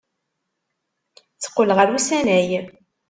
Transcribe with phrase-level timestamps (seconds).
[1.41, 2.49] Teqqel ɣer usanay.